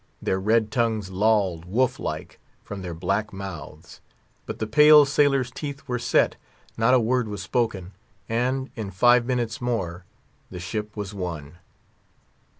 [0.19, 4.01] Their red tongues lolled, wolf like, from their black mouths.
[4.47, 6.37] But the pale sailors' teeth were set;
[6.75, 7.91] not a word was spoken;
[8.27, 10.05] and, in five minutes more,
[10.49, 11.57] the ship was won.